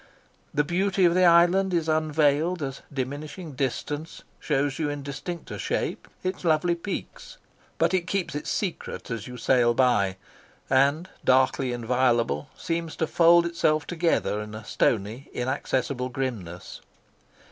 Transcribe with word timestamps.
The 0.51 0.63
beauty 0.63 1.05
of 1.05 1.13
the 1.13 1.25
island 1.25 1.75
is 1.75 1.87
unveiled 1.87 2.63
as 2.63 2.81
diminishing 2.91 3.51
distance 3.51 4.23
shows 4.39 4.79
you 4.79 4.89
in 4.89 5.03
distincter 5.03 5.59
shape 5.59 6.07
its 6.23 6.43
lovely 6.43 6.73
peaks, 6.73 7.37
but 7.77 7.93
it 7.93 8.07
keeps 8.07 8.33
its 8.33 8.49
secret 8.49 9.11
as 9.11 9.27
you 9.27 9.37
sail 9.37 9.75
by, 9.75 10.17
and, 10.71 11.07
darkly 11.23 11.71
inviolable, 11.71 12.49
seems 12.57 12.95
to 12.95 13.05
fold 13.05 13.45
itself 13.45 13.85
together 13.85 14.41
in 14.41 14.55
a 14.55 14.65
stony, 14.65 15.29
inaccessible 15.33 16.09
grimness. 16.09 16.81